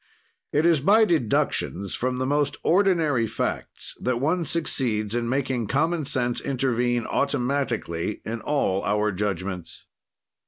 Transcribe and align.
"It 0.51 0.65
is 0.65 0.79
by 0.79 1.05
deductions 1.05 1.93
from 1.93 2.17
the 2.17 2.25
most 2.25 2.57
ordinary 2.63 3.27
facts 3.27 3.93
that 3.99 4.19
one 4.19 4.43
succeeds 4.45 5.13
in 5.13 5.29
making 5.29 5.67
common 5.67 6.05
sense 6.05 6.41
intervene 6.41 7.05
automatically 7.05 8.23
in 8.25 8.41
all 8.41 8.83
our 8.83 9.11
judgments. 9.11 9.85